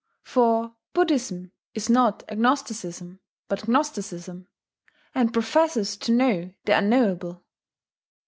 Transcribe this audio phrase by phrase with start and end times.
[0.23, 4.47] For Buddhism is not agnosticism, but gnosticism,
[5.13, 7.45] and professes to know the unknowable.